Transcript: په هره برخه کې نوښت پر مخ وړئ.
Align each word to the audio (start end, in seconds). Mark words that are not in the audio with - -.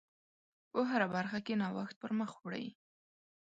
په 0.71 0.79
هره 0.89 1.07
برخه 1.15 1.39
کې 1.45 1.53
نوښت 1.61 1.95
پر 2.01 2.11
مخ 2.19 2.31
وړئ. 2.39 2.65